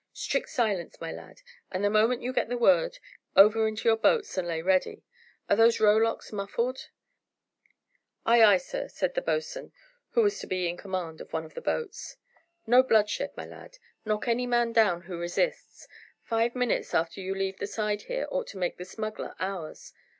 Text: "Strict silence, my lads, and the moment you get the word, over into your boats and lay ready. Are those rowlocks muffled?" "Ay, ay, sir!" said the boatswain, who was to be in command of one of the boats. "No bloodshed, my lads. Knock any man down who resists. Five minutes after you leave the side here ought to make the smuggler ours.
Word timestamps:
"Strict 0.13 0.49
silence, 0.49 0.99
my 0.99 1.11
lads, 1.11 1.43
and 1.71 1.83
the 1.83 1.89
moment 1.91 2.23
you 2.23 2.33
get 2.33 2.49
the 2.49 2.57
word, 2.57 2.97
over 3.35 3.67
into 3.67 3.87
your 3.87 3.97
boats 3.97 4.35
and 4.35 4.47
lay 4.47 4.59
ready. 4.59 5.03
Are 5.47 5.55
those 5.55 5.79
rowlocks 5.79 6.31
muffled?" 6.31 6.89
"Ay, 8.25 8.43
ay, 8.43 8.57
sir!" 8.57 8.87
said 8.87 9.13
the 9.13 9.21
boatswain, 9.21 9.71
who 10.13 10.23
was 10.23 10.39
to 10.39 10.47
be 10.47 10.67
in 10.67 10.75
command 10.75 11.21
of 11.21 11.31
one 11.31 11.45
of 11.45 11.53
the 11.53 11.61
boats. 11.61 12.17
"No 12.65 12.81
bloodshed, 12.81 13.37
my 13.37 13.45
lads. 13.45 13.79
Knock 14.03 14.27
any 14.27 14.47
man 14.47 14.73
down 14.73 15.03
who 15.03 15.19
resists. 15.19 15.87
Five 16.23 16.55
minutes 16.55 16.95
after 16.95 17.21
you 17.21 17.35
leave 17.35 17.59
the 17.59 17.67
side 17.67 18.01
here 18.01 18.25
ought 18.31 18.47
to 18.47 18.57
make 18.57 18.77
the 18.77 18.85
smuggler 18.85 19.35
ours. 19.39 19.93